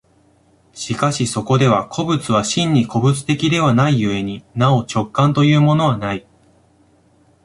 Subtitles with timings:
[0.73, 6.25] しかしそこでは個物は真に個物的ではない故になお直観というものはない。